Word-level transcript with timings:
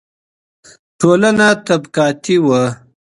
ټولنه 0.99 1.47
طبقاتي 1.67 2.35
وه. 2.45 2.61